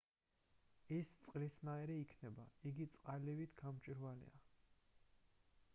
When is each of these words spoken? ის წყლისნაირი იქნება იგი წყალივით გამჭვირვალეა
ის 0.95 1.11
წყლისნაირი 1.25 1.97
იქნება 2.05 2.47
იგი 2.71 2.89
წყალივით 2.95 3.55
გამჭვირვალეა 3.61 4.45